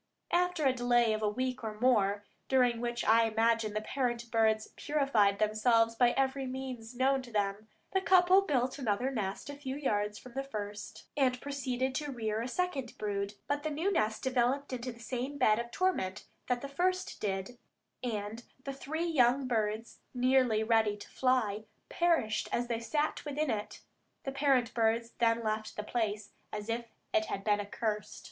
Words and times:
After 0.31 0.65
a 0.65 0.73
delay 0.73 1.13
of 1.13 1.21
a 1.21 1.29
week 1.29 1.63
or 1.63 1.79
more, 1.79 2.25
during 2.47 2.81
which 2.81 3.05
I 3.05 3.25
imagine 3.25 3.73
the 3.73 3.81
parent 3.83 4.31
birds 4.31 4.69
purified 4.75 5.37
themselves 5.37 5.93
by 5.93 6.13
every 6.13 6.47
means 6.47 6.95
known 6.95 7.21
to 7.21 7.31
them, 7.31 7.67
the 7.91 8.01
couple 8.01 8.41
built 8.41 8.79
another 8.79 9.11
nest 9.11 9.47
a 9.47 9.53
few 9.55 9.75
yards 9.75 10.17
from 10.17 10.33
the 10.33 10.41
first, 10.41 11.03
and 11.15 11.39
proceeded 11.39 11.93
to 11.93 12.11
rear 12.11 12.41
a 12.41 12.47
second 12.47 12.97
brood; 12.97 13.35
but 13.47 13.61
the 13.61 13.69
new 13.69 13.91
nest 13.91 14.23
developed 14.23 14.73
into 14.73 14.91
the 14.91 14.99
same 14.99 15.37
bed 15.37 15.59
of 15.59 15.69
torment 15.69 16.25
that 16.47 16.61
the 16.61 16.67
first 16.67 17.19
did, 17.21 17.59
and 18.03 18.41
the 18.63 18.73
three 18.73 19.05
young 19.05 19.47
birds, 19.47 19.99
nearly 20.15 20.63
ready 20.63 20.97
to 20.97 21.09
fly, 21.11 21.65
perished 21.89 22.49
as 22.51 22.65
they 22.69 22.79
sat 22.79 23.23
within 23.23 23.51
it. 23.51 23.81
The 24.23 24.31
parent 24.31 24.73
birds 24.73 25.11
then 25.19 25.43
left 25.43 25.75
the 25.75 25.83
place 25.83 26.31
as 26.51 26.69
if 26.69 26.87
it 27.13 27.25
had 27.25 27.43
been 27.43 27.59
accursed. 27.61 28.19